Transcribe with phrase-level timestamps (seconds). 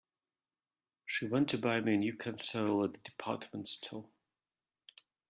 [1.05, 4.09] She went to buy me a new console at the department store.